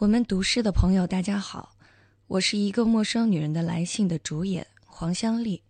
[0.00, 1.76] 我们读诗的朋友，大家好，
[2.26, 5.62] 我是一个陌生女人的来信的主演黄香丽，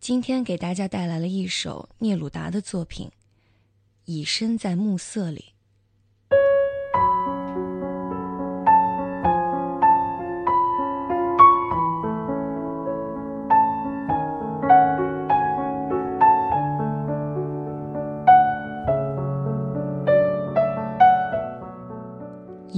[0.00, 3.08] 今天给大家带来了一首聂鲁达的作品
[4.06, 5.44] 《已身在暮色里》。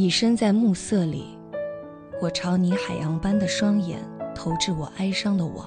[0.05, 1.39] 已身在暮色里，
[2.21, 5.67] 我朝你海洋般的双眼投掷我哀伤的网。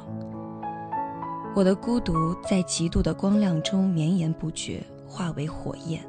[1.56, 6.06] 我的孤独在极度的光亮中绵延不绝，化为火焰，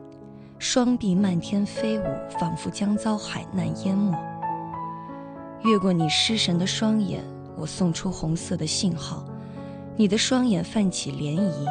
[0.58, 2.04] 双臂漫天飞舞，
[2.38, 4.14] 仿佛将遭海难淹没。
[5.62, 7.24] 越过你失神的双眼，
[7.56, 9.24] 我送出红色的信号，
[9.96, 11.66] 你的双眼泛起涟漪，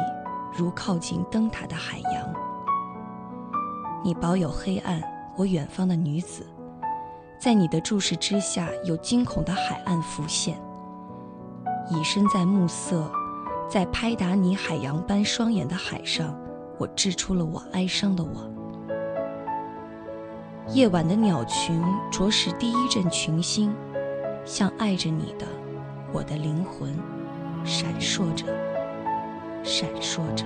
[0.52, 2.34] 如靠近灯塔的海洋。
[4.02, 5.00] 你保有黑暗。
[5.38, 6.44] 我远方的女子，
[7.38, 10.60] 在你的注视之下，有惊恐的海岸浮现。
[11.88, 13.08] 已身在暮色，
[13.70, 16.36] 在拍打你海洋般双眼的海上，
[16.76, 18.52] 我织出了我哀伤的网。
[20.70, 21.80] 夜晚的鸟群
[22.10, 23.72] 啄食第一阵群星，
[24.44, 25.46] 像爱着你的
[26.12, 26.92] 我的灵魂，
[27.64, 28.44] 闪烁着，
[29.62, 30.44] 闪烁着。